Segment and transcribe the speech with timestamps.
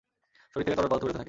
[0.51, 1.19] শরীর থেকে তরল পদার্থ বেরোতে থাকে।